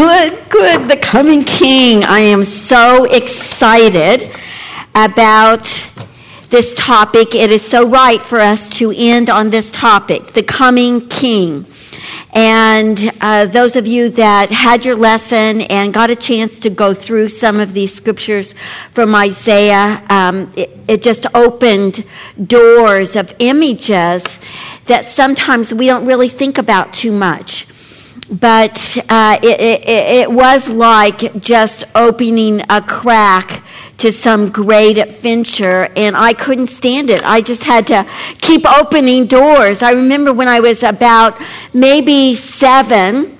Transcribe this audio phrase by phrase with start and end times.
[0.00, 0.88] good, good.
[0.88, 2.04] The coming king.
[2.04, 4.34] I am so excited
[4.94, 5.64] about
[6.48, 7.34] this topic.
[7.34, 11.66] It is so right for us to end on this topic the coming king.
[12.32, 16.94] And uh, those of you that had your lesson and got a chance to go
[16.94, 18.54] through some of these scriptures
[18.94, 22.06] from Isaiah, um, it, it just opened
[22.46, 24.38] doors of images
[24.86, 27.66] that sometimes we don't really think about too much
[28.30, 33.64] but uh, it, it, it, was like just opening a crack
[33.98, 37.22] to some great adventure, and I couldn't stand it.
[37.24, 38.06] I just had to
[38.40, 39.82] keep opening doors.
[39.82, 41.40] I remember when I was about
[41.74, 43.36] maybe seven.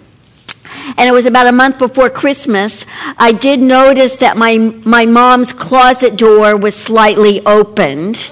[0.96, 2.84] And it was about a month before Christmas.
[3.16, 8.30] I did notice that my, my mom's closet door was slightly opened.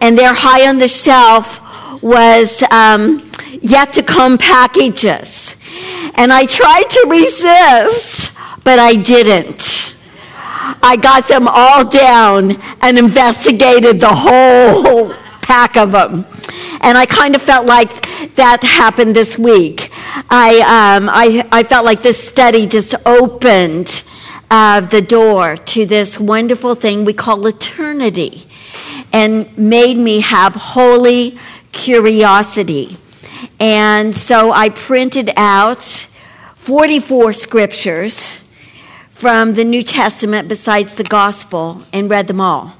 [0.00, 1.60] And there, high on the shelf,
[2.02, 5.56] was um, yet to come packages.
[6.14, 8.32] And I tried to resist,
[8.64, 9.94] but I didn't.
[10.82, 16.26] I got them all down and investigated the whole pack of them.
[16.80, 17.90] And I kind of felt like
[18.36, 19.90] that happened this week.
[20.30, 24.04] I, um, I, I felt like this study just opened
[24.50, 28.48] uh, the door to this wonderful thing we call eternity
[29.12, 31.38] and made me have holy
[31.72, 32.96] curiosity.
[33.58, 36.06] And so I printed out
[36.60, 38.42] 44 scriptures
[39.08, 42.74] from the New Testament besides the gospel and read them all.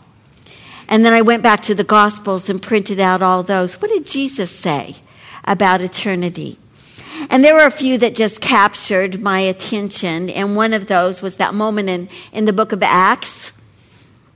[0.87, 3.81] And then I went back to the gospels and printed out all those.
[3.81, 4.97] What did Jesus say
[5.47, 6.59] about eternity?
[7.31, 10.29] And there were a few that just captured my attention.
[10.29, 13.51] And one of those was that moment in, in the book of Acts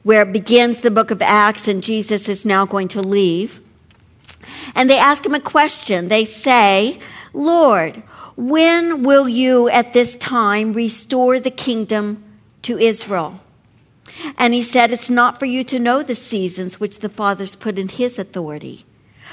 [0.04, 3.60] where it begins the book of Acts and Jesus is now going to leave.
[4.74, 6.08] And they ask him a question.
[6.08, 6.98] They say,
[7.34, 8.02] Lord,
[8.36, 12.22] when will you at this time restore the kingdom
[12.62, 13.40] to Israel?
[14.36, 17.78] And he said, It's not for you to know the seasons which the Father's put
[17.78, 18.84] in his authority,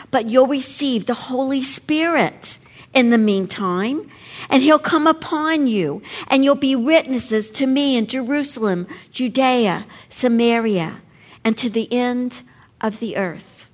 [0.10, 2.60] but you'll receive the Holy Spirit
[2.94, 4.10] in the meantime,
[4.50, 11.02] and he'll come upon you, and you'll be witnesses to me in Jerusalem, Judea, Samaria,
[11.44, 12.42] and to the end
[12.82, 13.70] of the earth.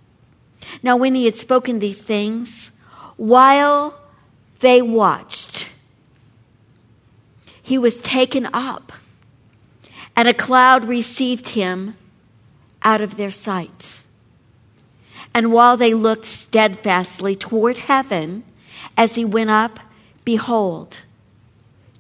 [0.84, 2.72] Now, when he had spoken these things,
[3.16, 4.00] while
[4.60, 5.70] they watched,
[7.62, 8.94] he was taken up,
[10.16, 11.96] and a cloud received him
[12.82, 14.02] out of their sight.
[15.34, 18.44] And while they looked steadfastly toward heaven
[18.96, 19.80] as he went up,
[20.24, 21.02] behold,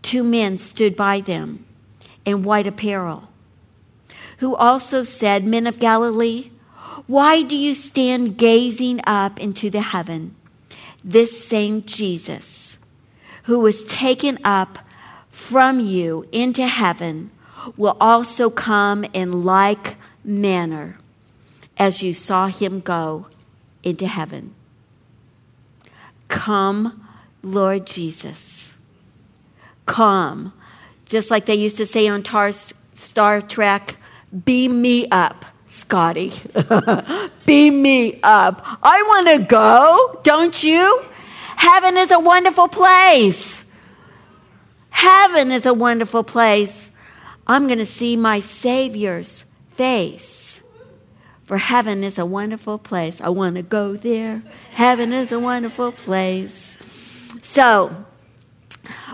[0.01, 1.66] two men stood by them
[2.25, 3.28] in white apparel,
[4.38, 6.50] who also said, Men of Galilee,
[7.07, 10.35] why do you stand gazing up into the heaven?
[11.07, 12.78] This same Jesus,
[13.44, 14.79] who was taken up
[15.29, 17.31] from you into heaven,
[17.78, 19.95] will also come in like
[20.25, 20.97] manner
[21.78, 23.28] as you saw him go
[23.84, 24.53] into heaven.
[26.28, 27.07] Come,
[27.41, 28.75] Lord Jesus.
[29.85, 30.51] Come.
[31.06, 33.95] Just like they used to say on Tar- Star Trek,
[34.44, 35.45] beam me up.
[35.77, 36.33] Scotty.
[37.45, 38.65] Beam me up.
[38.81, 41.05] I want to go, don't you?
[41.55, 43.63] Heaven is a wonderful place.
[44.89, 46.89] Heaven is a wonderful place.
[47.45, 49.45] I'm going to see my Savior's
[49.75, 50.59] face.
[51.43, 53.21] For heaven is a wonderful place.
[53.21, 54.44] I want to go there.
[54.71, 56.77] Heaven is a wonderful place.
[57.44, 58.05] So,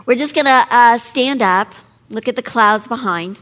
[0.06, 1.76] we're just going to uh, stand up,
[2.10, 3.38] look at the clouds behind.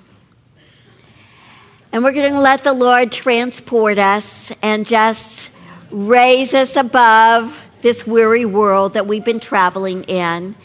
[1.94, 5.50] And we're going to let the Lord transport us and just
[5.90, 10.56] raise us above this weary world that we've been traveling in.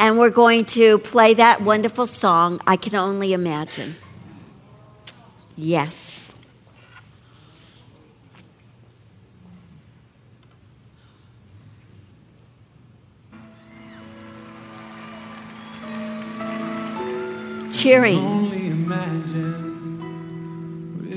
[0.00, 3.94] And we're going to play that wonderful song, I Can Only Imagine.
[5.56, 6.32] Yes.
[17.72, 18.46] Cheering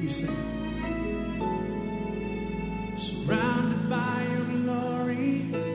[0.00, 0.28] you sing.
[2.96, 5.67] Surrounded by your glory,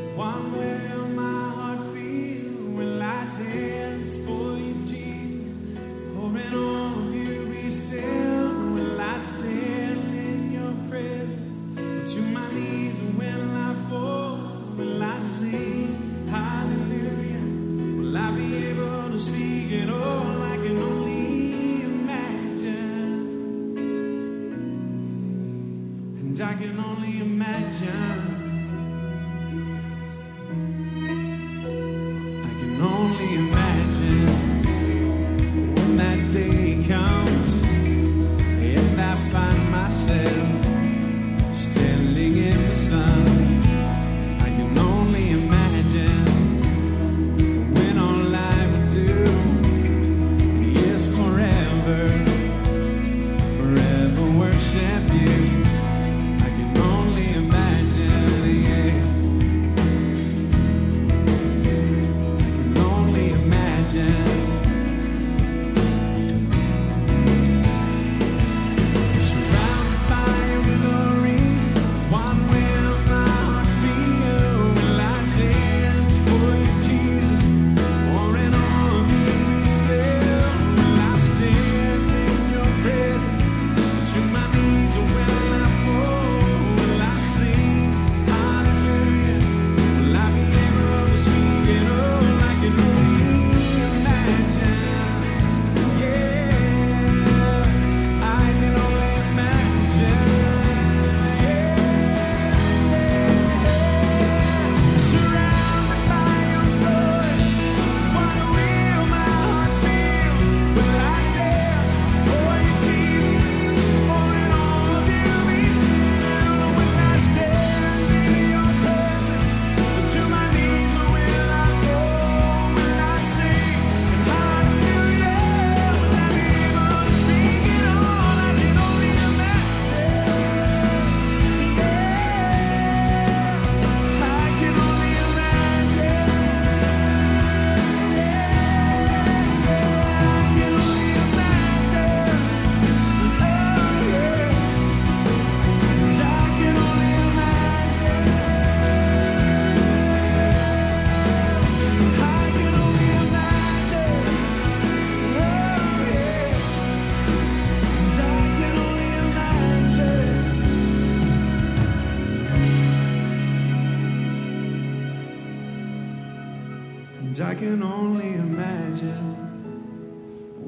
[167.36, 169.34] And I can only imagine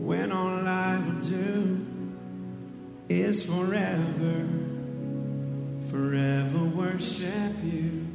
[0.03, 1.85] when all I will do
[3.07, 4.47] is forever,
[5.91, 8.07] forever worship you.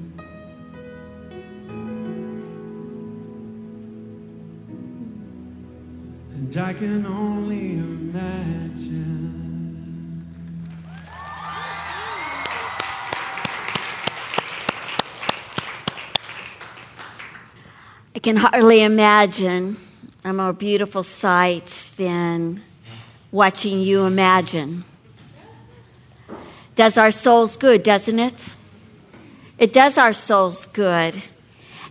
[6.35, 9.50] And I can only imagine.
[18.13, 19.77] I can hardly imagine
[20.25, 22.61] a more beautiful sight than
[23.31, 24.85] watching you imagine.
[26.75, 28.53] Does our souls good, doesn't it?
[29.59, 31.23] It does our souls good.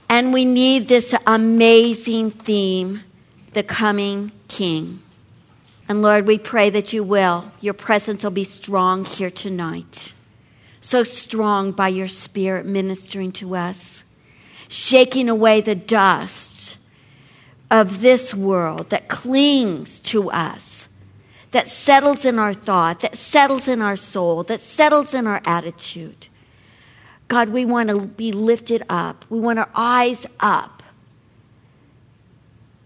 [0.10, 3.02] And we need this amazing theme,
[3.54, 5.02] the coming King.
[5.88, 7.50] And Lord, we pray that you will.
[7.62, 10.14] Your presence will be strong here tonight.
[10.82, 14.04] So strong by your Spirit ministering to us
[14.70, 16.78] shaking away the dust
[17.70, 20.88] of this world that clings to us,
[21.52, 26.28] that settles in our thought, that settles in our soul, that settles in our attitude.
[27.28, 29.26] God, we want to be lifted up.
[29.30, 30.84] We want our eyes up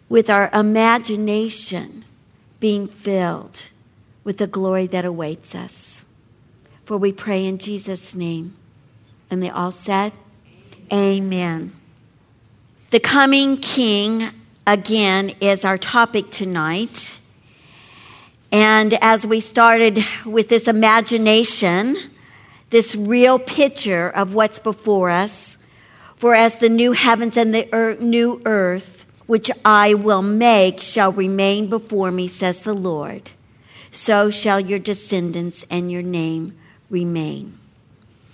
[0.10, 2.06] with our imagination
[2.60, 3.64] being filled
[4.24, 6.06] with the glory that awaits us.
[6.86, 8.56] For we pray in Jesus' name.
[9.30, 10.14] And they all said,
[10.94, 11.74] Amen.
[12.92, 14.30] The coming king,
[14.68, 17.20] again, is our topic tonight.
[18.52, 21.98] And as we started with this imagination,
[22.70, 25.58] this real picture of what's before us,
[26.16, 31.12] for as the new heavens and the ear- new earth, which I will make, shall
[31.12, 33.32] remain before me, says the Lord,
[33.90, 36.56] so shall your descendants and your name
[36.92, 37.58] remain.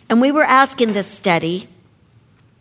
[0.10, 1.70] And we were asking this study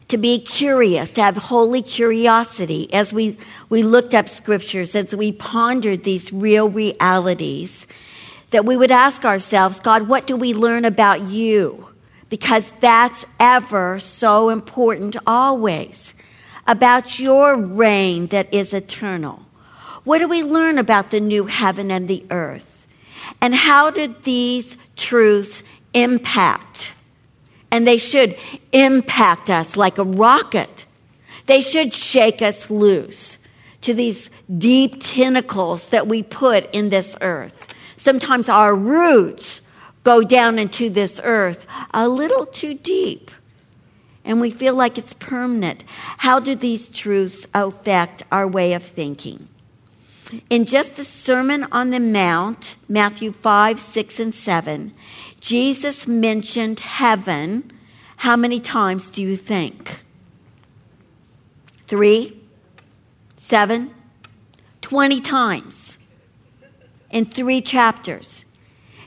[0.09, 3.37] to be curious, to have holy curiosity as we,
[3.69, 7.87] we looked up scriptures, as we pondered these real realities,
[8.51, 11.89] that we would ask ourselves, God, what do we learn about you?
[12.31, 16.15] Because that's ever so important always.
[16.67, 19.43] About your reign that is eternal.
[20.05, 22.87] What do we learn about the new heaven and the earth?
[23.41, 25.63] And how did these truths
[25.93, 26.95] impact
[27.71, 28.37] and they should
[28.73, 30.87] impact us like a rocket.
[31.47, 33.39] They should shake us loose
[33.83, 37.67] to these deep tentacles that we put in this earth.
[37.97, 39.61] Sometimes our roots
[40.05, 43.31] go down into this earth a little too deep
[44.29, 45.83] and we feel like it's permanent.
[46.19, 49.49] How do these truths affect our way of thinking?
[50.51, 54.93] In just the Sermon on the Mount, Matthew 5, 6, and 7,
[55.41, 57.71] Jesus mentioned heaven.
[58.19, 60.03] How many times do you think?
[61.87, 62.41] Three?
[63.37, 63.95] Seven?
[64.81, 65.99] Twenty times
[67.11, 68.45] in three chapters.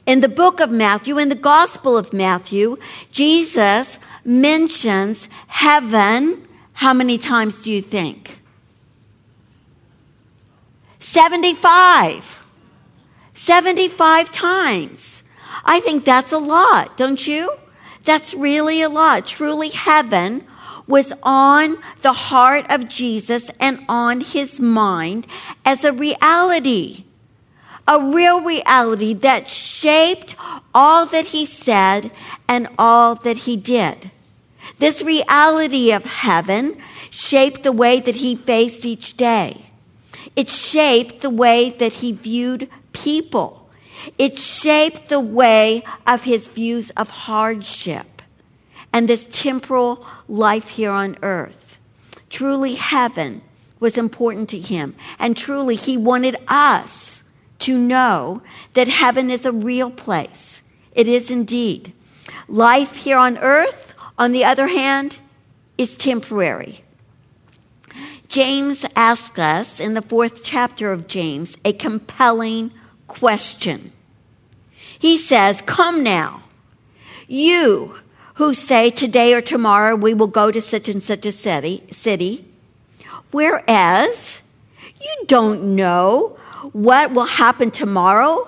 [0.05, 2.77] In the book of Matthew, in the Gospel of Matthew,
[3.11, 6.47] Jesus mentions heaven.
[6.73, 8.39] How many times do you think?
[10.99, 12.43] 75.
[13.33, 15.20] 75 times.
[15.63, 17.53] I think that's a lot, don't you?
[18.03, 19.25] That's really a lot.
[19.25, 20.45] Truly, heaven
[20.87, 25.27] was on the heart of Jesus and on his mind
[25.63, 27.05] as a reality.
[27.87, 30.35] A real reality that shaped
[30.73, 32.11] all that he said
[32.47, 34.11] and all that he did.
[34.79, 39.65] This reality of heaven shaped the way that he faced each day.
[40.35, 43.60] It shaped the way that he viewed people.
[44.17, 48.21] It shaped the way of his views of hardship
[48.93, 51.77] and this temporal life here on earth.
[52.29, 53.41] Truly, heaven
[53.79, 54.95] was important to him.
[55.19, 57.23] And truly, he wanted us
[57.59, 58.41] to know
[58.73, 60.61] that heaven is a real place.
[60.93, 61.93] It is indeed.
[62.47, 65.19] Life here on earth, on the other hand,
[65.77, 66.83] is temporary.
[68.27, 72.71] James asks us in the fourth chapter of James a compelling
[73.11, 73.91] question.
[74.97, 76.43] He says, Come now,
[77.27, 77.95] you
[78.35, 82.45] who say today or tomorrow we will go to such and such a city, city
[83.31, 84.41] whereas
[84.99, 86.37] you don't know
[86.71, 88.47] what will happen tomorrow.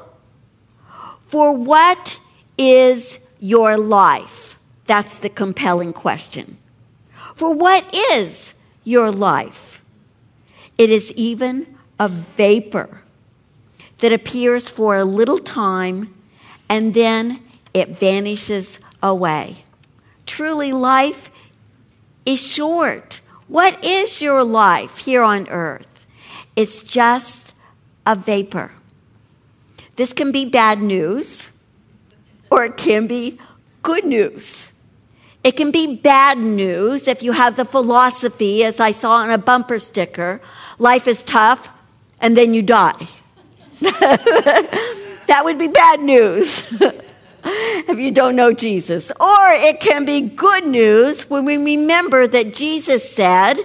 [1.27, 2.19] For what
[2.57, 4.57] is your life?
[4.85, 6.57] That's the compelling question.
[7.35, 8.53] For what is
[8.83, 9.81] your life?
[10.77, 13.02] It is even a vapor
[14.03, 16.13] that appears for a little time
[16.67, 17.39] and then
[17.73, 19.63] it vanishes away.
[20.25, 21.31] Truly, life
[22.25, 23.21] is short.
[23.47, 26.05] What is your life here on earth?
[26.57, 27.53] It's just
[28.05, 28.73] a vapor.
[29.95, 31.51] This can be bad news
[32.51, 33.39] or it can be
[33.83, 34.67] good news.
[35.45, 39.37] It can be bad news if you have the philosophy, as I saw on a
[39.37, 40.41] bumper sticker
[40.77, 41.69] life is tough
[42.19, 43.07] and then you die.
[45.27, 46.63] that would be bad news
[47.43, 49.11] if you don't know Jesus.
[49.19, 53.57] Or it can be good news when we remember that Jesus said,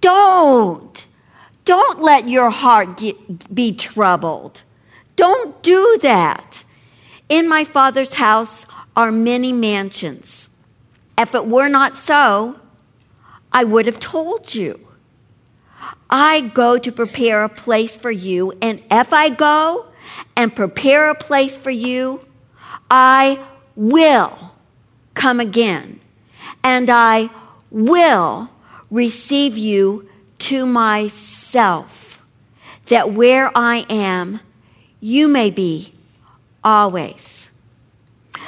[0.00, 1.06] Don't,
[1.64, 4.62] don't let your heart get, be troubled.
[5.16, 6.64] Don't do that.
[7.28, 8.64] In my Father's house
[8.96, 10.48] are many mansions.
[11.18, 12.58] If it were not so,
[13.52, 14.87] I would have told you.
[16.10, 19.86] I go to prepare a place for you, and if I go
[20.36, 22.20] and prepare a place for you,
[22.90, 23.44] I
[23.76, 24.54] will
[25.14, 26.00] come again,
[26.64, 27.30] and I
[27.70, 28.48] will
[28.90, 30.08] receive you
[30.38, 32.22] to myself,
[32.86, 34.40] that where I am,
[35.00, 35.92] you may be
[36.64, 37.50] always.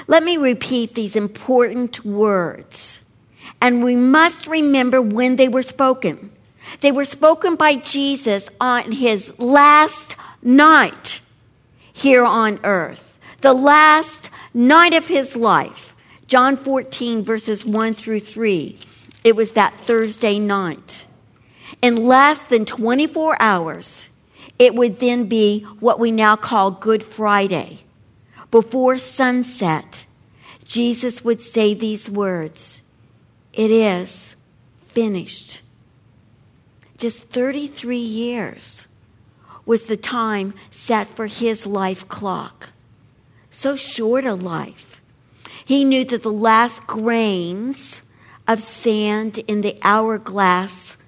[0.06, 3.02] Let me repeat these important words,
[3.60, 6.32] and we must remember when they were spoken.
[6.80, 11.20] They were spoken by Jesus on his last night
[11.92, 15.94] here on earth, the last night of his life.
[16.26, 18.78] John 14, verses 1 through 3.
[19.24, 21.06] It was that Thursday night.
[21.82, 24.08] In less than 24 hours,
[24.58, 27.80] it would then be what we now call Good Friday.
[28.50, 30.06] Before sunset,
[30.64, 32.82] Jesus would say these words
[33.52, 34.36] It is
[34.88, 35.62] finished.
[37.00, 38.86] Just 33 years
[39.64, 42.68] was the time set for his life clock.
[43.48, 45.00] So short a life.
[45.64, 48.02] He knew that the last grains
[48.46, 50.98] of sand in the hourglass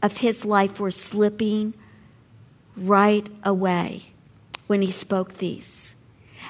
[0.00, 1.74] of his life were slipping
[2.74, 4.04] right away
[4.66, 5.94] when he spoke these.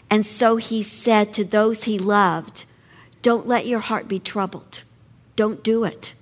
[0.09, 2.65] And so he said to those he loved,
[3.23, 4.85] Don't let your heart be troubled.
[5.35, 6.15] Don't do it.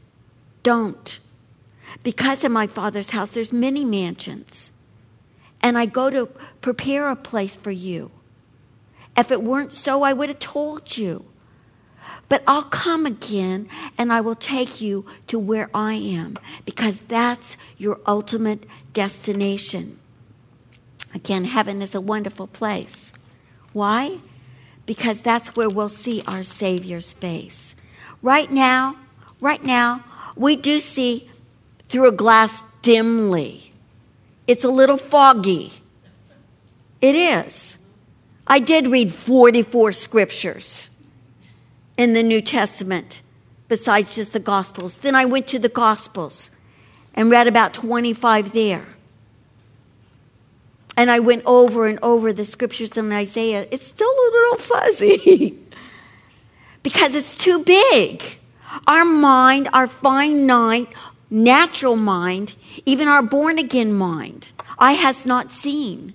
[0.63, 1.19] Don't.
[2.03, 4.73] Because in my father's house there's many mansions.
[5.61, 6.27] And I go to
[6.61, 8.11] prepare a place for you.
[9.17, 11.25] If it weren't so, I would have told you.
[12.29, 13.69] But I'll come again
[13.99, 19.99] and I will take you to where I am because that's your ultimate destination.
[21.15, 23.13] Again, heaven is a wonderful place.
[23.75, 24.19] Why?
[24.87, 27.75] because that's where we'll see our Savior's face.
[28.21, 28.97] Right now,
[29.41, 30.05] right now,
[30.37, 31.31] we do see
[31.93, 33.73] through a glass dimly.
[34.47, 35.73] It's a little foggy.
[37.03, 37.77] It is.
[38.47, 40.89] I did read 44 scriptures
[41.99, 43.21] in the New Testament
[43.69, 44.97] besides just the Gospels.
[44.97, 46.51] Then I went to the Gospels
[47.15, 48.87] and read about 25 there.
[50.97, 53.67] And I went over and over the scriptures in Isaiah.
[53.71, 55.59] It's still a little fuzzy
[56.83, 58.23] because it's too big.
[58.87, 60.89] Our mind, our finite,
[61.33, 66.13] natural mind, even our born again mind, eye has not seen,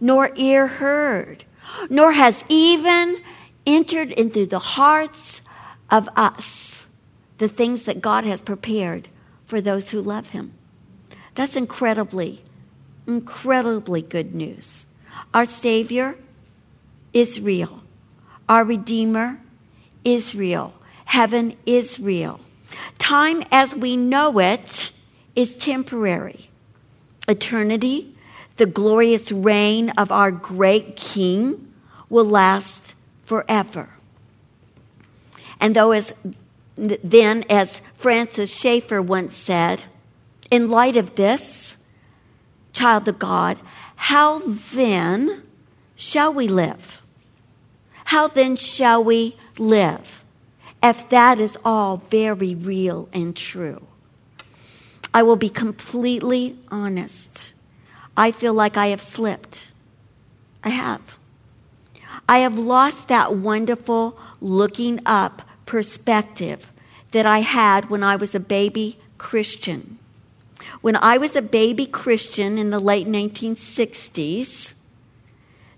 [0.00, 1.44] nor ear heard,
[1.88, 3.22] nor has even
[3.66, 5.40] entered into the hearts
[5.90, 6.86] of us
[7.38, 9.08] the things that God has prepared
[9.46, 10.52] for those who love Him.
[11.34, 12.44] That's incredibly,
[13.06, 14.84] incredibly good news.
[15.32, 16.16] Our Savior
[17.14, 17.82] is real,
[18.46, 19.40] our Redeemer
[20.04, 20.74] is real,
[21.06, 22.40] heaven is real.
[22.98, 24.90] Time as we know it
[25.34, 26.50] is temporary.
[27.28, 28.14] Eternity,
[28.56, 31.72] the glorious reign of our great King,
[32.08, 33.88] will last forever.
[35.60, 36.12] And though, as
[36.76, 39.84] then, as Francis Schaeffer once said,
[40.50, 41.76] in light of this,
[42.72, 43.58] child of God,
[43.96, 44.40] how
[44.74, 45.44] then
[45.94, 47.00] shall we live?
[48.06, 50.23] How then shall we live
[50.84, 53.82] if that is all very real and true?
[55.14, 57.54] I will be completely honest.
[58.16, 59.72] I feel like I have slipped.
[60.62, 61.18] I have.
[62.28, 66.70] I have lost that wonderful looking up perspective
[67.12, 69.98] that I had when I was a baby Christian.
[70.80, 74.74] When I was a baby Christian in the late 1960s,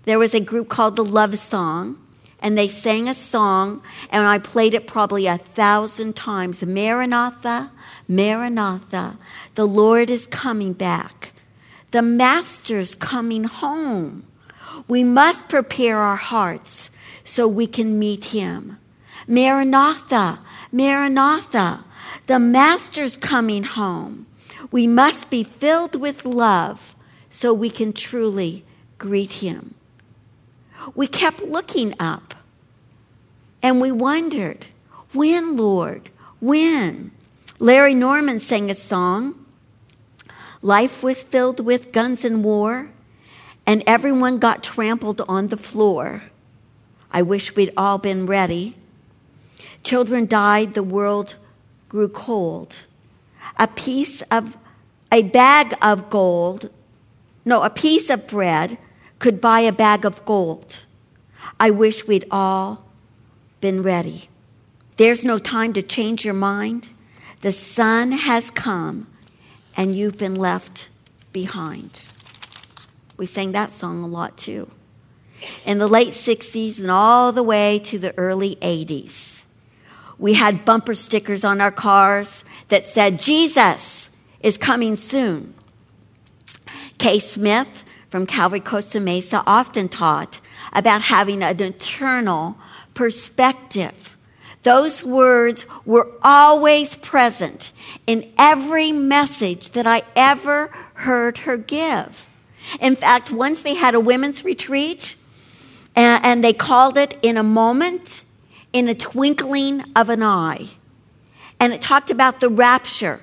[0.03, 2.01] there was a group called the Love Song,
[2.39, 7.71] and they sang a song, and I played it probably a thousand times Maranatha,
[8.07, 9.17] Maranatha,
[9.55, 11.33] the Lord is coming back.
[11.91, 14.27] The Master's coming home.
[14.87, 16.91] We must prepare our hearts
[17.23, 18.77] so we can meet Him.
[19.27, 20.39] Maranatha,
[20.71, 21.83] Maranatha,
[22.27, 24.27] the Master's coming home.
[24.71, 26.95] We must be filled with love
[27.29, 28.63] so we can truly
[28.97, 29.75] greet Him.
[30.95, 32.33] We kept looking up
[33.61, 34.67] and we wondered,
[35.13, 36.09] when, Lord?
[36.39, 37.11] When?
[37.59, 39.45] Larry Norman sang a song.
[40.61, 42.89] Life was filled with guns and war,
[43.65, 46.23] and everyone got trampled on the floor.
[47.11, 48.75] I wish we'd all been ready.
[49.83, 51.35] Children died, the world
[51.89, 52.75] grew cold.
[53.57, 54.57] A piece of,
[55.11, 56.69] a bag of gold,
[57.45, 58.77] no, a piece of bread
[59.19, 60.85] could buy a bag of gold.
[61.59, 62.85] I wish we'd all
[63.61, 64.29] been ready.
[64.97, 66.89] There's no time to change your mind.
[67.41, 69.07] The sun has come
[69.75, 70.89] and you've been left
[71.31, 72.05] behind.
[73.15, 74.69] We sang that song a lot too.
[75.65, 79.43] In the late 60s and all the way to the early 80s,
[80.17, 84.09] we had bumper stickers on our cars that said, Jesus
[84.41, 85.53] is coming soon.
[86.97, 90.39] Kay Smith from Calvary Costa Mesa often taught
[90.73, 92.57] about having an eternal
[92.93, 94.17] perspective.
[94.63, 97.71] Those words were always present
[98.05, 102.27] in every message that I ever heard her give.
[102.79, 105.15] In fact, once they had a women's retreat,
[105.95, 108.23] and, they called it In a Moment,
[108.71, 110.67] in a Twinkling of an Eye.
[111.59, 113.19] And it talked about the rapture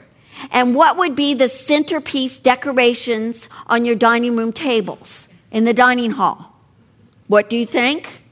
[0.50, 6.12] and what would be the centerpiece decorations on your dining room tables in the dining
[6.12, 6.52] hall.
[7.28, 8.22] What do you think?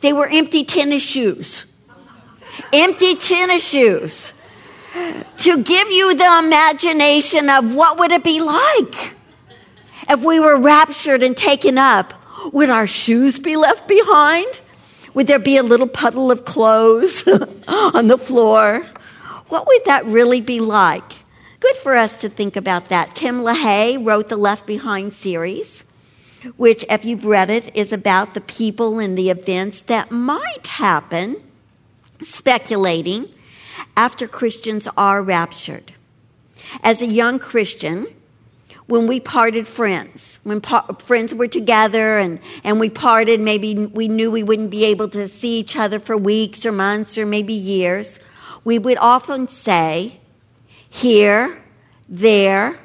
[0.00, 1.64] They were empty tennis shoes.
[2.72, 4.32] Empty tennis shoes.
[5.38, 9.14] To give you the imagination of what would it be like
[10.08, 12.14] if we were raptured and taken up.
[12.52, 14.60] Would our shoes be left behind?
[15.14, 17.26] Would there be a little puddle of clothes
[17.68, 18.86] on the floor?
[19.48, 21.12] What would that really be like?
[21.60, 23.14] Good for us to think about that.
[23.14, 25.84] Tim LaHaye wrote the Left Behind series
[26.56, 31.36] which, if you've read it, is about the people and the events that might happen,
[32.22, 33.28] speculating,
[33.96, 35.92] after Christians are raptured.
[36.82, 38.06] As a young Christian,
[38.86, 44.08] when we parted friends, when par- friends were together and, and we parted, maybe we
[44.08, 47.52] knew we wouldn't be able to see each other for weeks or months or maybe
[47.52, 48.18] years,
[48.64, 50.20] we would often say,
[50.88, 51.62] here,
[52.08, 52.78] there,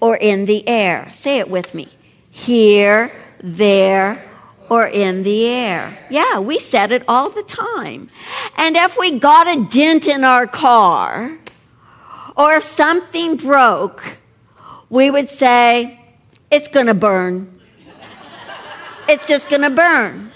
[0.00, 1.10] or in the air.
[1.12, 1.88] Say it with me
[2.30, 4.24] here, there,
[4.68, 5.98] or in the air.
[6.10, 8.10] Yeah, we said it all the time.
[8.56, 11.36] And if we got a dent in our car,
[12.36, 14.18] or if something broke,
[14.88, 16.00] we would say,
[16.50, 17.60] it's to burn.
[19.08, 20.32] It's just to burn.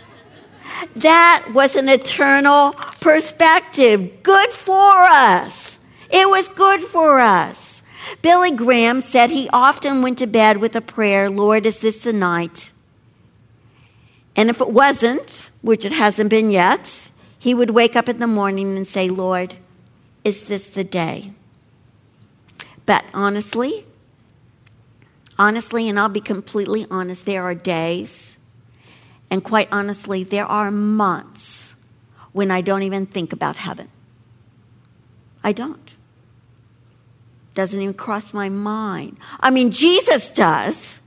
[0.96, 4.22] That was an eternal perspective.
[4.22, 5.71] Good for us.
[6.12, 7.82] It was good for us.
[8.20, 12.12] Billy Graham said he often went to bed with a prayer, Lord, is this the
[12.12, 12.70] night?
[14.36, 18.26] And if it wasn't, which it hasn't been yet, he would wake up in the
[18.26, 19.56] morning and say, Lord,
[20.22, 21.32] is this the day?
[22.84, 23.86] But honestly,
[25.38, 28.36] honestly, and I'll be completely honest, there are days,
[29.30, 31.74] and quite honestly, there are months
[32.32, 33.88] when I don't even think about heaven.
[35.42, 35.94] I don't.
[37.54, 39.18] Doesn't even cross my mind.
[39.40, 41.00] I mean, Jesus does.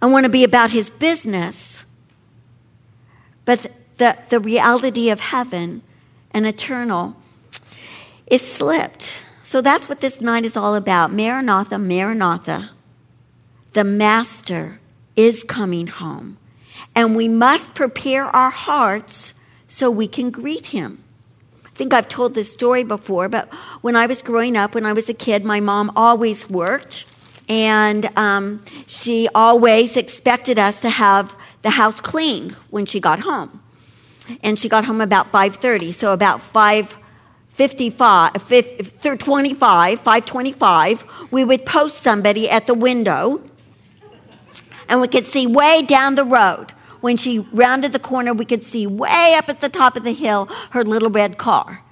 [0.00, 1.84] I want to be about his business.
[3.44, 5.82] But the, the reality of heaven
[6.30, 7.16] and eternal,
[8.26, 9.24] it slipped.
[9.42, 11.10] So that's what this night is all about.
[11.10, 12.70] Maranatha, Maranatha.
[13.72, 14.78] The Master
[15.16, 16.36] is coming home.
[16.94, 19.34] And we must prepare our hearts
[19.66, 21.02] so we can greet him.
[21.78, 24.92] I think I've told this story before, but when I was growing up, when I
[24.92, 27.06] was a kid, my mom always worked
[27.48, 33.62] and um, she always expected us to have the house clean when she got home.
[34.42, 42.50] And she got home about 5.30 so about 5.55 25 5.25 we would post somebody
[42.50, 43.40] at the window
[44.88, 48.64] and we could see way down the road when she rounded the corner we could
[48.64, 51.82] see way up at the top of the hill her little red car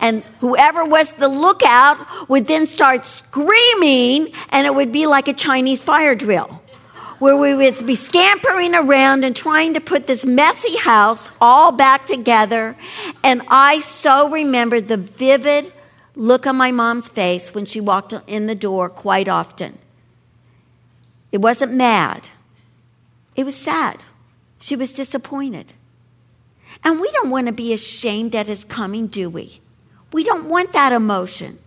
[0.00, 5.32] and whoever was the lookout would then start screaming, and it would be like a
[5.32, 6.62] Chinese fire drill,
[7.18, 12.06] where we would be scampering around and trying to put this messy house all back
[12.06, 12.76] together.
[13.22, 15.72] And I so remember the vivid
[16.14, 19.78] look on my mom's face when she walked in the door quite often.
[21.32, 22.30] It wasn't mad,
[23.34, 24.04] it was sad.
[24.58, 25.72] She was disappointed.
[26.84, 29.60] And we don't want to be ashamed at his coming, do we?
[30.12, 31.58] We don't want that emotion.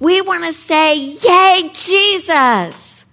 [0.00, 3.04] We want to say, Yay, Jesus!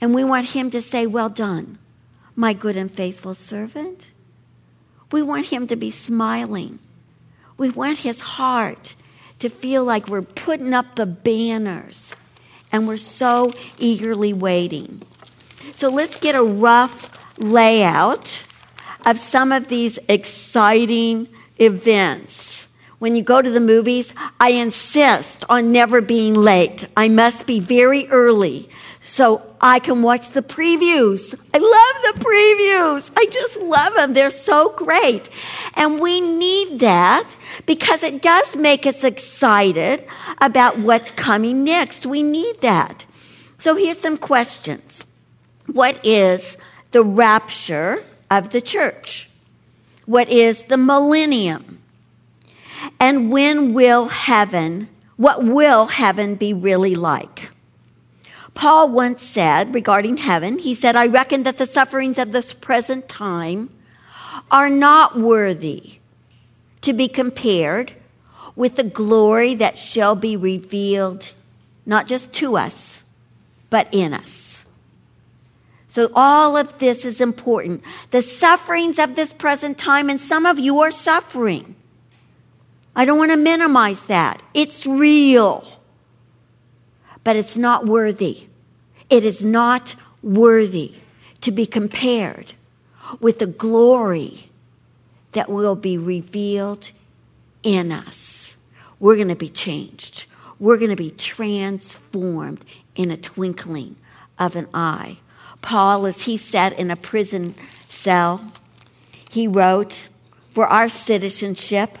[0.00, 1.78] And we want him to say, Well done,
[2.34, 4.08] my good and faithful servant.
[5.10, 6.78] We want him to be smiling.
[7.56, 8.94] We want his heart
[9.38, 12.14] to feel like we're putting up the banners
[12.70, 15.02] and we're so eagerly waiting.
[15.74, 18.44] So let's get a rough layout
[19.06, 22.66] of some of these exciting events.
[22.98, 26.86] When you go to the movies, I insist on never being late.
[26.96, 28.68] I must be very early
[29.00, 31.34] so I can watch the previews.
[31.54, 33.10] I love the previews.
[33.16, 34.14] I just love them.
[34.14, 35.28] They're so great.
[35.74, 40.04] And we need that because it does make us excited
[40.40, 42.04] about what's coming next.
[42.04, 43.06] We need that.
[43.58, 45.04] So here's some questions.
[45.66, 46.56] What is
[46.90, 49.28] the rapture of the church?
[50.06, 51.82] What is the millennium?
[53.00, 57.50] And when will heaven, what will heaven be really like?
[58.54, 63.08] Paul once said regarding heaven, he said, I reckon that the sufferings of this present
[63.08, 63.70] time
[64.50, 65.98] are not worthy
[66.80, 67.92] to be compared
[68.56, 71.32] with the glory that shall be revealed
[71.86, 73.04] not just to us,
[73.70, 74.47] but in us.
[75.88, 77.82] So all of this is important.
[78.10, 81.74] The sufferings of this present time, and some of you are suffering.
[82.94, 84.42] I don't want to minimize that.
[84.52, 85.66] It's real.
[87.24, 88.48] But it's not worthy.
[89.08, 90.94] It is not worthy
[91.40, 92.52] to be compared
[93.20, 94.50] with the glory
[95.32, 96.90] that will be revealed
[97.62, 98.56] in us.
[99.00, 100.26] We're going to be changed.
[100.58, 103.96] We're going to be transformed in a twinkling
[104.38, 105.18] of an eye.
[105.62, 107.54] Paul, as he sat in a prison
[107.88, 108.52] cell,
[109.30, 110.08] he wrote,
[110.50, 111.98] For our citizenship,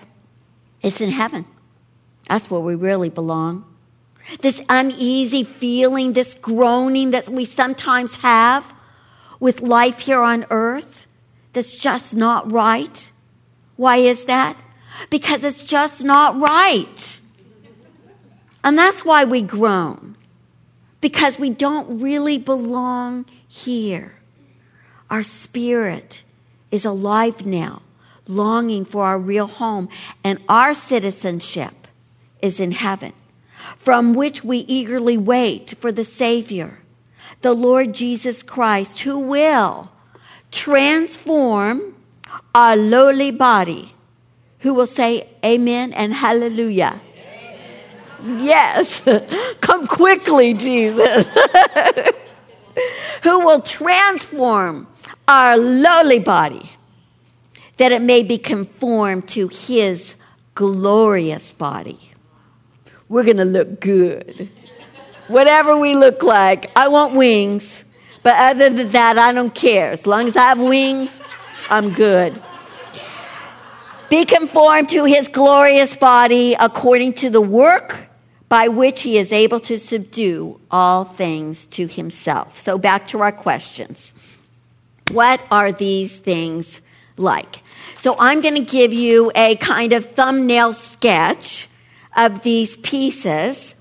[0.82, 1.44] it's in heaven.
[2.28, 3.64] That's where we really belong.
[4.40, 8.72] This uneasy feeling, this groaning that we sometimes have
[9.40, 11.06] with life here on earth
[11.52, 13.10] that's just not right.
[13.76, 14.56] Why is that?
[15.10, 17.20] Because it's just not right.
[18.62, 20.16] And that's why we groan.
[21.00, 24.14] Because we don't really belong here.
[25.10, 26.22] Our spirit
[26.70, 27.82] is alive now,
[28.26, 29.88] longing for our real home,
[30.22, 31.88] and our citizenship
[32.42, 33.14] is in heaven,
[33.76, 36.78] from which we eagerly wait for the Savior,
[37.40, 39.90] the Lord Jesus Christ, who will
[40.50, 41.94] transform
[42.54, 43.94] our lowly body.
[44.60, 47.00] Who will say amen and hallelujah?
[48.24, 49.00] Yes.
[49.60, 51.24] Come quickly, Jesus.
[53.22, 54.86] who will transform
[55.26, 56.70] our lowly body
[57.78, 60.14] that it may be conformed to his
[60.54, 61.98] glorious body.
[63.08, 64.48] We're going to look good.
[65.28, 67.84] Whatever we look like, I want wings.
[68.22, 69.92] But other than that, I don't care.
[69.92, 71.18] As long as I have wings,
[71.70, 72.40] I'm good.
[74.10, 78.07] Be conformed to his glorious body according to the work
[78.48, 82.60] by which he is able to subdue all things to himself.
[82.60, 84.12] So, back to our questions.
[85.10, 86.80] What are these things
[87.16, 87.60] like?
[87.98, 91.68] So, I'm going to give you a kind of thumbnail sketch
[92.16, 93.74] of these pieces,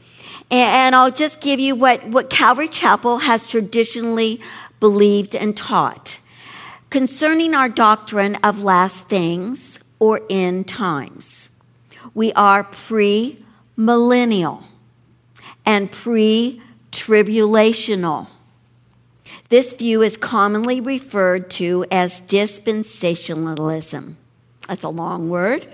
[0.51, 4.41] and I'll just give you what, what Calvary Chapel has traditionally
[4.79, 6.19] believed and taught
[6.89, 11.49] concerning our doctrine of last things or end times.
[12.13, 13.43] We are pre
[13.77, 14.63] millennial
[15.65, 16.61] and pre
[16.91, 18.27] tribulational.
[19.49, 24.15] This view is commonly referred to as dispensationalism.
[24.67, 25.73] That's a long word.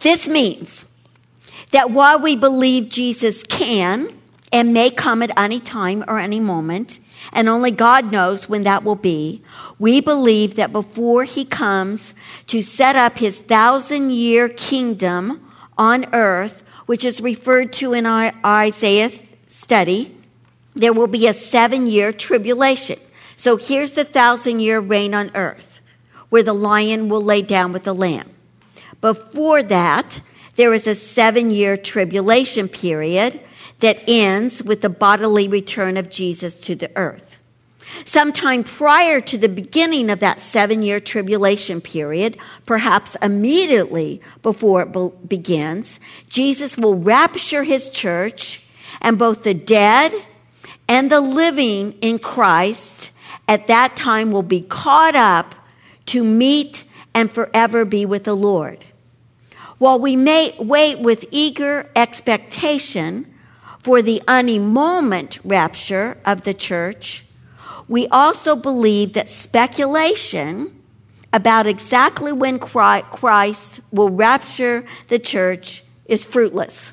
[0.00, 0.84] This means
[1.70, 4.14] that while we believe Jesus can
[4.52, 6.98] and may come at any time or any moment,
[7.32, 9.42] and only God knows when that will be,
[9.78, 12.14] we believe that before he comes
[12.48, 15.46] to set up his thousand year kingdom
[15.78, 19.12] on earth, which is referred to in our Isaiah
[19.46, 20.12] study,
[20.74, 22.98] there will be a seven year tribulation.
[23.36, 25.80] So here's the thousand year reign on earth,
[26.30, 28.34] where the lion will lay down with the lamb.
[29.00, 30.20] Before that,
[30.56, 33.38] there is a seven year tribulation period
[33.78, 37.29] that ends with the bodily return of Jesus to the earth.
[38.04, 44.92] Sometime prior to the beginning of that seven year tribulation period, perhaps immediately before it
[44.92, 48.62] be- begins, Jesus will rapture his church,
[49.00, 50.12] and both the dead
[50.88, 53.12] and the living in Christ
[53.46, 55.54] at that time will be caught up
[56.06, 58.84] to meet and forever be with the Lord.
[59.78, 63.32] While we may wait with eager expectation
[63.78, 67.24] for the any moment rapture of the church,
[67.90, 70.72] we also believe that speculation
[71.32, 76.92] about exactly when Christ will rapture the church is fruitless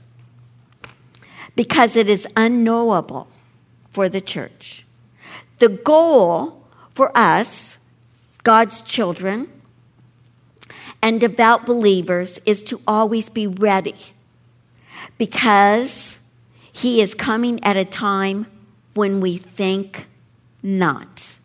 [1.55, 3.27] because it is unknowable
[3.91, 4.87] for the church.
[5.59, 6.63] The goal
[6.95, 7.77] for us,
[8.43, 9.51] God's children,
[10.99, 13.97] and devout believers is to always be ready
[15.19, 16.17] because
[16.73, 18.47] He is coming at a time
[18.95, 20.07] when we think
[20.61, 21.37] not.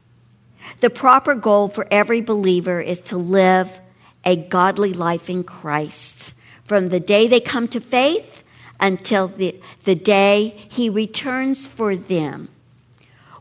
[0.81, 3.81] The proper goal for every believer is to live
[4.25, 6.33] a godly life in Christ
[6.65, 8.43] from the day they come to faith
[8.81, 12.49] until the, the day He returns for them,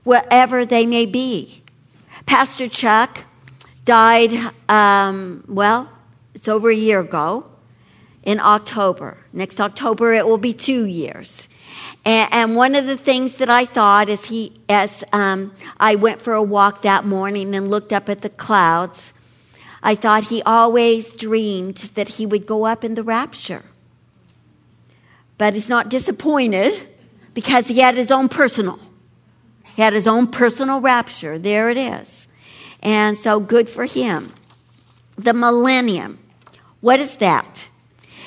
[0.03, 1.63] wherever they may be.
[2.25, 3.23] Pastor Chuck
[3.85, 5.89] died, um, well,
[6.35, 7.45] it's over a year ago
[8.23, 9.17] in October.
[9.33, 11.47] Next October, it will be two years.
[12.03, 16.21] And, and one of the things that I thought as he, as um, I went
[16.21, 19.13] for a walk that morning and looked up at the clouds,
[19.83, 23.63] I thought he always dreamed that he would go up in the rapture.
[25.37, 26.87] But he's not disappointed
[27.33, 28.79] because he had his own personal.
[29.75, 31.39] He had his own personal rapture.
[31.39, 32.27] There it is.
[32.81, 34.33] And so good for him.
[35.17, 36.19] The millennium.
[36.81, 37.69] What is that?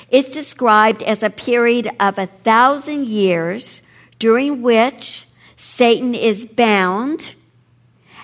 [0.09, 3.81] It's described as a period of a thousand years
[4.19, 7.35] during which Satan is bound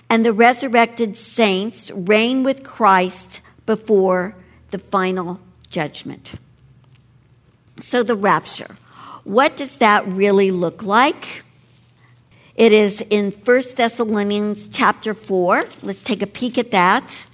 [0.10, 4.36] and the resurrected saints reign with Christ before
[4.72, 5.40] the final
[5.70, 6.34] judgment.
[7.80, 8.78] So, the rapture.
[9.24, 11.44] What does that really look like?
[12.56, 15.66] It is in 1 Thessalonians chapter 4.
[15.82, 17.28] Let's take a peek at that.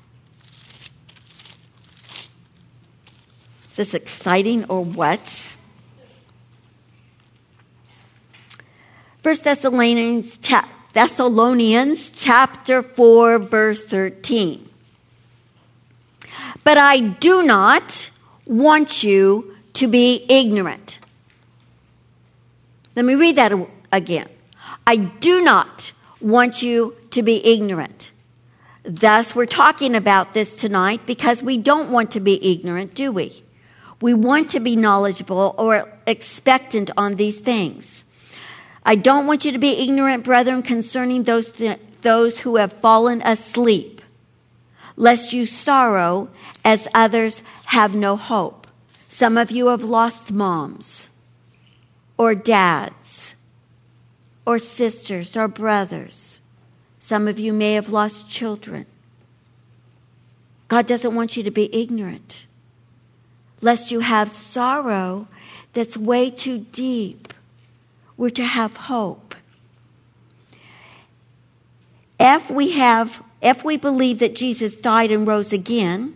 [3.77, 5.55] This exciting or what?
[9.23, 14.67] 1 Thessalonians, cha- Thessalonians chapter 4, verse 13.
[16.63, 18.09] But I do not
[18.45, 20.99] want you to be ignorant.
[22.95, 23.53] Let me read that
[23.91, 24.27] again.
[24.85, 28.11] I do not want you to be ignorant.
[28.83, 33.43] Thus, we're talking about this tonight because we don't want to be ignorant, do we?
[33.99, 38.03] We want to be knowledgeable or expectant on these things.
[38.85, 43.21] I don't want you to be ignorant, brethren, concerning those, th- those who have fallen
[43.23, 44.01] asleep,
[44.95, 46.29] lest you sorrow
[46.63, 48.67] as others have no hope.
[49.09, 51.09] Some of you have lost moms
[52.17, 53.35] or dads
[54.45, 56.39] or sisters or brothers.
[56.99, 58.85] Some of you may have lost children.
[60.67, 62.46] God doesn't want you to be ignorant,
[63.61, 65.27] lest you have sorrow
[65.73, 67.33] that's way too deep.
[68.15, 69.35] We're to have hope.
[72.19, 76.15] If we have, if we believe that Jesus died and rose again,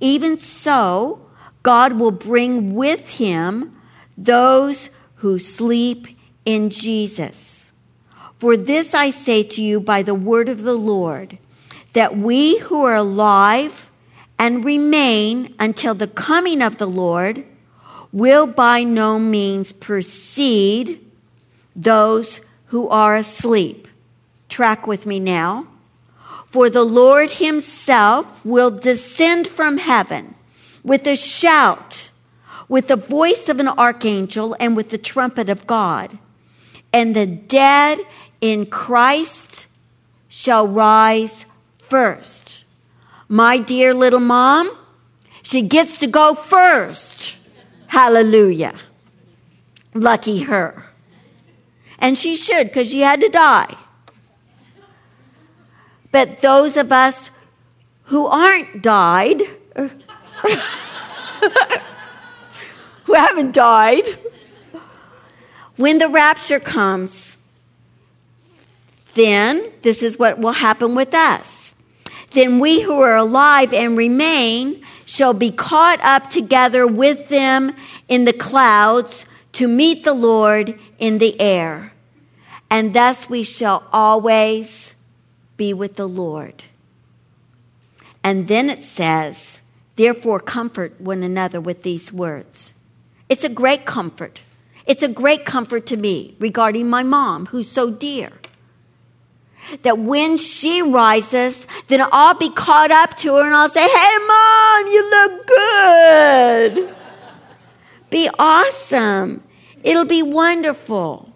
[0.00, 1.20] even so,
[1.62, 3.80] God will bring with him
[4.18, 6.08] those who sleep
[6.44, 7.72] in Jesus.
[8.38, 11.38] For this I say to you by the word of the Lord,
[11.92, 13.85] that we who are alive
[14.38, 17.44] and remain until the coming of the Lord
[18.12, 21.04] will by no means precede
[21.74, 23.88] those who are asleep.
[24.48, 25.66] Track with me now.
[26.46, 30.34] For the Lord himself will descend from heaven
[30.82, 32.10] with a shout,
[32.68, 36.18] with the voice of an archangel, and with the trumpet of God.
[36.92, 37.98] And the dead
[38.40, 39.66] in Christ
[40.28, 41.44] shall rise
[41.78, 42.45] first.
[43.28, 44.76] My dear little mom,
[45.42, 47.36] she gets to go first.
[47.88, 48.74] Hallelujah.
[49.94, 50.84] Lucky her.
[51.98, 53.74] And she should, because she had to die.
[56.12, 57.30] But those of us
[58.04, 59.42] who aren't died,
[63.04, 64.04] who haven't died,
[65.76, 67.36] when the rapture comes,
[69.14, 71.65] then this is what will happen with us.
[72.30, 77.74] Then we who are alive and remain shall be caught up together with them
[78.08, 81.92] in the clouds to meet the Lord in the air.
[82.70, 84.94] And thus we shall always
[85.56, 86.64] be with the Lord.
[88.22, 89.60] And then it says,
[89.94, 92.74] Therefore, comfort one another with these words.
[93.28, 94.42] It's a great comfort.
[94.84, 98.32] It's a great comfort to me regarding my mom, who's so dear.
[99.82, 104.18] That when she rises, then I'll be caught up to her and I'll say, Hey,
[104.26, 106.96] mom, you look good.
[108.10, 109.42] be awesome.
[109.82, 111.32] It'll be wonderful.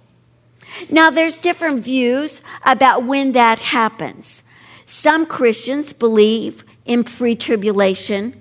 [0.88, 4.43] Now, there's different views about when that happens.
[4.87, 8.40] Some Christians believe in pre tribulation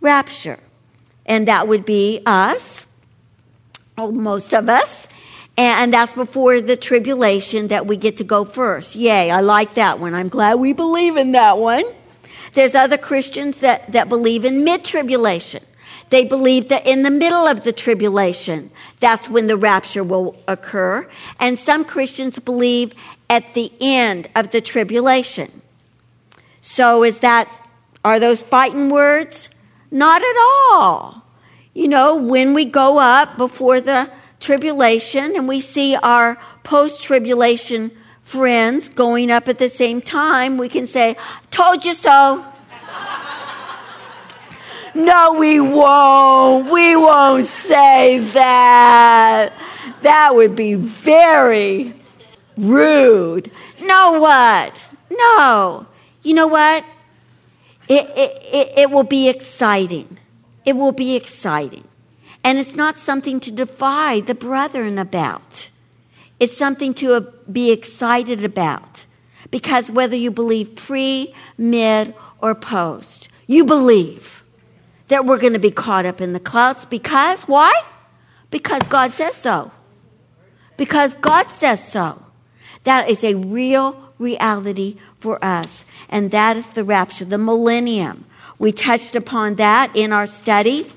[0.00, 0.58] rapture,
[1.26, 2.86] and that would be us,
[3.98, 5.06] or most of us.
[5.56, 8.96] And that's before the tribulation that we get to go first.
[8.96, 10.14] Yay, I like that one.
[10.14, 11.84] I'm glad we believe in that one.
[12.54, 15.62] There's other Christians that, that believe in mid tribulation.
[16.10, 21.08] They believe that in the middle of the tribulation, that's when the rapture will occur.
[21.38, 22.92] And some Christians believe
[23.28, 25.62] at the end of the tribulation.
[26.60, 27.68] So is that,
[28.04, 29.48] are those fighting words?
[29.90, 30.36] Not at
[30.72, 31.22] all.
[31.74, 37.92] You know, when we go up before the tribulation and we see our post tribulation
[38.22, 41.16] friends going up at the same time, we can say,
[41.50, 42.44] Told you so.
[44.94, 46.70] no, we won't.
[46.70, 49.52] We won't say that.
[50.02, 51.94] That would be very
[52.56, 53.50] rude.
[53.82, 54.80] No, what?
[55.10, 55.86] No.
[56.22, 56.84] You know what?
[57.88, 60.18] It, it, it, it will be exciting.
[60.64, 61.84] It will be exciting.
[62.42, 65.70] And it's not something to defy the brethren about.
[66.38, 69.04] It's something to be excited about.
[69.50, 74.42] Because whether you believe pre, mid, or post, you believe
[75.08, 76.84] that we're going to be caught up in the clouds.
[76.84, 77.82] Because, why?
[78.50, 79.70] Because God says so.
[80.76, 82.24] Because God says so.
[82.84, 85.84] That is a real reality for us.
[86.08, 88.24] And that is the rapture, the millennium.
[88.58, 90.90] We touched upon that in our study.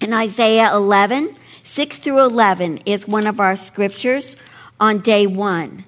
[0.00, 4.36] In Isaiah 11, 6 through 11 is one of our scriptures
[4.78, 5.84] on day one.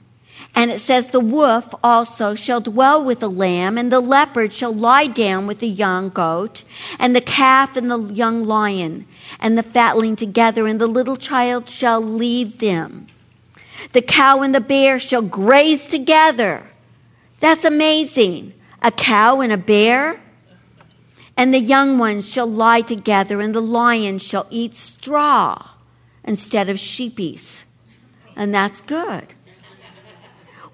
[0.55, 4.75] And it says, The wolf also shall dwell with the lamb, and the leopard shall
[4.75, 6.65] lie down with the young goat,
[6.99, 9.07] and the calf and the young lion,
[9.39, 13.07] and the fatling together, and the little child shall lead them.
[13.93, 16.67] The cow and the bear shall graze together.
[17.41, 18.55] That's amazing.
[18.83, 20.21] A cow and a bear.
[21.39, 25.69] And the young ones shall lie together, and the lion shall eat straw
[26.25, 27.63] instead of sheepies.
[28.35, 29.35] And that's good.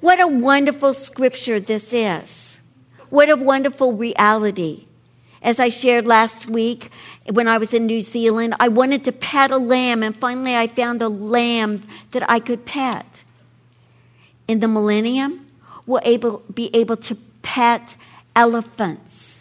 [0.01, 2.61] What a wonderful scripture this is.
[3.11, 4.87] What a wonderful reality.
[5.43, 6.91] As I shared last week
[7.31, 10.67] when I was in New Zealand, I wanted to pet a lamb, and finally I
[10.67, 13.23] found a lamb that I could pet.
[14.47, 15.47] in the millennium
[15.87, 17.97] we'll able, be able to pet
[18.35, 19.34] elephants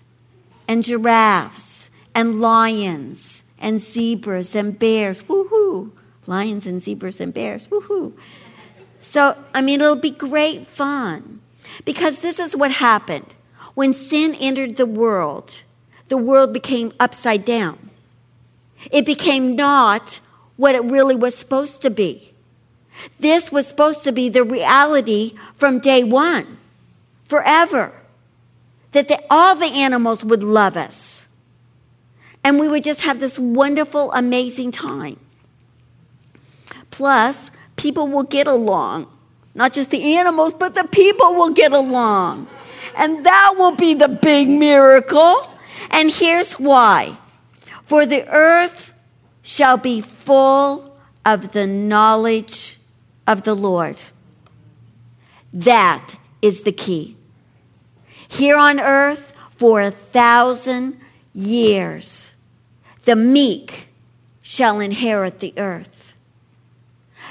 [0.74, 5.21] and giraffes and lions and zebras and bears.
[5.21, 5.91] Woohoo!
[6.26, 7.67] Lions and zebras and bears.
[7.67, 8.11] Woohoo!
[8.99, 11.41] So, I mean, it'll be great fun
[11.86, 13.36] because this is what happened.
[13.76, 15.61] When sin entered the world,
[16.07, 17.91] the world became upside down.
[18.89, 20.19] It became not
[20.57, 22.34] what it really was supposed to be.
[23.19, 26.57] This was supposed to be the reality from day one,
[27.26, 27.93] forever.
[28.93, 31.27] That the, all the animals would love us.
[32.43, 35.19] And we would just have this wonderful, amazing time.
[36.91, 39.07] Plus, people will get along.
[39.55, 42.47] Not just the animals, but the people will get along.
[42.95, 45.47] And that will be the big miracle.
[45.89, 47.17] And here's why.
[47.85, 48.93] For the earth
[49.41, 52.77] shall be full of the knowledge
[53.27, 53.97] of the Lord.
[55.53, 57.15] That is the key.
[58.34, 60.99] Here on earth, for a thousand
[61.34, 62.31] years,
[63.03, 63.89] the meek
[64.41, 66.15] shall inherit the earth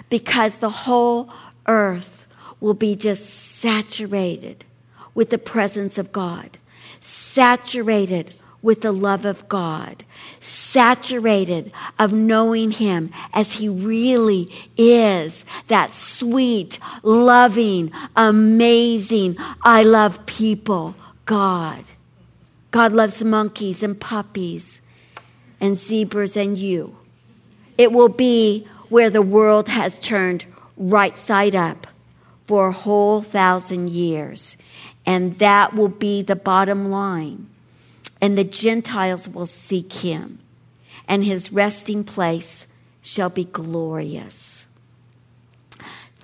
[0.08, 1.28] because the whole
[1.66, 2.28] earth
[2.60, 4.64] will be just saturated
[5.12, 6.56] with the presence of God,
[7.00, 10.04] saturated with the love of God,
[10.40, 20.94] saturated of knowing Him as He really is that sweet, loving, amazing, I love people
[21.26, 21.84] God.
[22.70, 24.80] God loves monkeys and puppies
[25.60, 26.96] and zebras and you.
[27.76, 30.46] It will be where the world has turned
[30.76, 31.86] right side up
[32.46, 34.56] for a whole thousand years.
[35.06, 37.48] And that will be the bottom line.
[38.22, 40.38] And the Gentiles will seek him,
[41.06, 42.66] and his resting place
[43.02, 44.66] shall be glorious.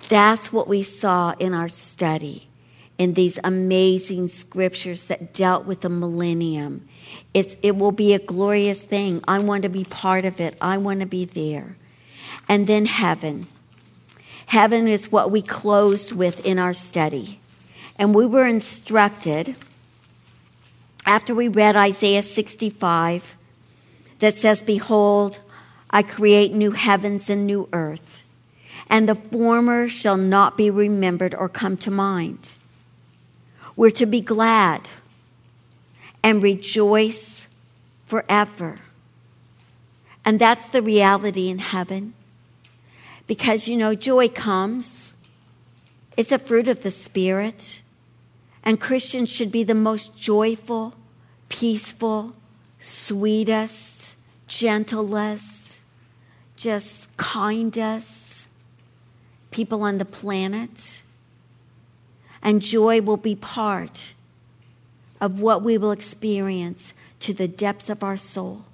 [0.08, 2.48] That's what we saw in our study
[2.98, 6.86] in these amazing scriptures that dealt with the millennium.
[7.32, 9.22] It's, it will be a glorious thing.
[9.26, 11.76] I want to be part of it, I want to be there.
[12.48, 13.46] And then heaven.
[14.46, 17.38] Heaven is what we closed with in our study.
[17.96, 19.56] And we were instructed,
[21.04, 23.36] after we read Isaiah 65,
[24.18, 25.40] that says, Behold,
[25.90, 28.22] I create new heavens and new earth,
[28.88, 32.50] and the former shall not be remembered or come to mind.
[33.76, 34.88] We're to be glad
[36.22, 37.48] and rejoice
[38.06, 38.80] forever.
[40.24, 42.14] And that's the reality in heaven.
[43.26, 45.14] Because, you know, joy comes,
[46.16, 47.82] it's a fruit of the Spirit.
[48.68, 50.92] And Christians should be the most joyful,
[51.48, 52.34] peaceful,
[52.78, 54.14] sweetest,
[54.46, 55.78] gentlest,
[56.54, 58.46] just kindest
[59.50, 61.00] people on the planet.
[62.42, 64.12] And joy will be part
[65.18, 68.66] of what we will experience to the depths of our soul.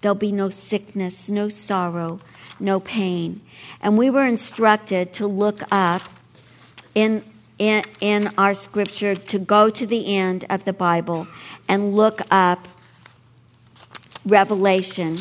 [0.00, 2.20] There'll be no sickness, no sorrow,
[2.60, 3.40] no pain.
[3.82, 6.02] And we were instructed to look up
[6.94, 7.24] in
[7.60, 11.28] in, in our scripture to go to the end of the Bible
[11.68, 12.66] and look up
[14.24, 15.18] Revelation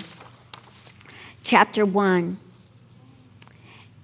[1.43, 2.37] chapter 1.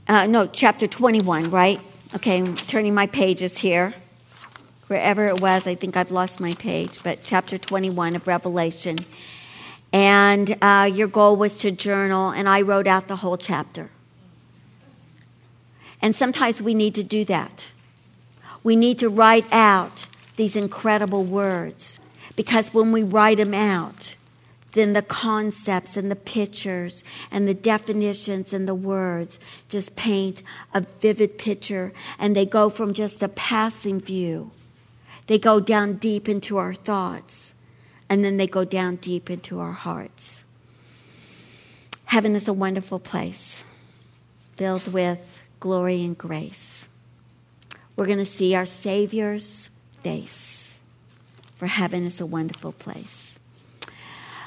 [0.07, 1.79] Uh, no, chapter 21, right?
[2.13, 3.95] Okay, I'm turning my pages here.
[4.88, 8.99] Wherever it was, I think I've lost my page, but chapter 21 of Revelation.
[9.93, 13.89] And uh, your goal was to journal, and I wrote out the whole chapter.
[16.01, 17.69] And sometimes we need to do that.
[18.66, 20.07] We need to write out
[20.38, 21.99] these incredible words
[22.36, 24.16] because when we write them out,
[24.72, 29.38] then the concepts and the pictures and the definitions and the words
[29.70, 30.41] just paint
[30.74, 34.49] a vivid picture and they go from just a passing view.
[35.28, 37.53] They go down deep into our thoughts
[38.09, 40.43] and then they go down deep into our hearts.
[42.05, 43.63] Heaven is a wonderful place
[44.55, 46.88] filled with glory and grace.
[47.95, 49.69] We're going to see our Savior's
[50.03, 50.77] face,
[51.55, 53.37] for heaven is a wonderful place.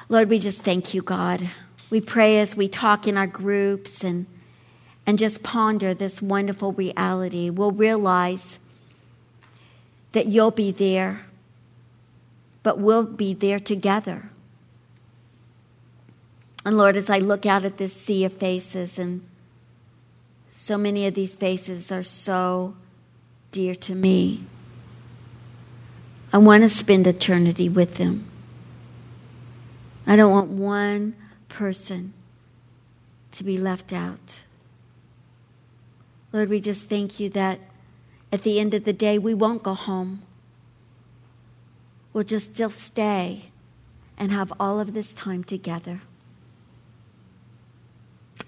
[0.09, 1.49] Lord, we just thank you, God.
[1.91, 4.27] We pray as we talk in our groups and,
[5.07, 8.59] and just ponder this wonderful reality, we'll realize
[10.13, 11.21] that you'll be there,
[12.63, 14.31] but we'll be there together.
[16.65, 19.27] And Lord, as I look out at this sea of faces, and
[20.51, 22.75] so many of these faces are so
[23.53, 24.45] dear to me.
[26.33, 28.27] I want to spend eternity with them.
[30.07, 31.15] I don't want one
[31.49, 32.13] person
[33.33, 34.43] to be left out.
[36.33, 37.61] Lord, we just thank you that
[38.31, 40.23] at the end of the day, we won't go home.
[42.13, 43.51] We'll just still stay
[44.19, 46.03] and have all of this time together.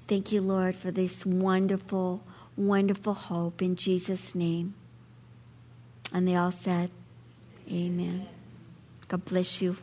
[0.09, 2.22] Thank you, Lord, for this wonderful,
[2.57, 4.74] wonderful hope in Jesus' name.
[6.13, 6.91] And they all said,
[7.71, 8.27] Amen.
[9.09, 9.77] God bless you.